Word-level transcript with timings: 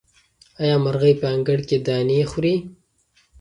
آیا 0.61 0.75
مرغۍ 0.83 1.13
په 1.21 1.25
انګړ 1.33 1.59
کې 1.67 1.77
دانې 1.87 2.19
خوري؟ 2.31 2.55